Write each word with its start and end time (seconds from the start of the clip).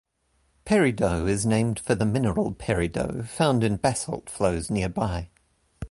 Peridot 0.65 1.29
is 1.29 1.45
named 1.45 1.79
for 1.79 1.93
the 1.93 2.07
mineral 2.07 2.55
peridot, 2.55 3.27
found 3.27 3.63
in 3.63 3.77
basalt 3.77 4.31
flows 4.31 4.67
nearby. 4.71 5.29